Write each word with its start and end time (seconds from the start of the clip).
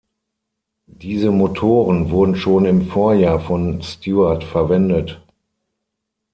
Diese 0.87 1.29
Motoren 1.29 2.09
wurden 2.09 2.35
schon 2.35 2.65
im 2.65 2.87
Vorjahr 2.87 3.39
von 3.39 3.83
Stewart 3.83 4.43
verwendet. 4.43 5.21